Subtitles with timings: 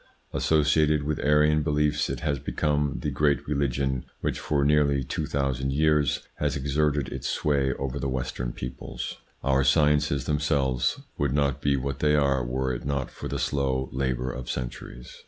[0.33, 5.73] Associated with Aryan beliefs it has become the great religion which for nearly two thousand
[5.73, 9.17] years has exerted its sway over the Western peoples.
[9.43, 13.89] Our sciences themselves would not be what they are were it not for the slow
[13.91, 15.19] labour of centuries.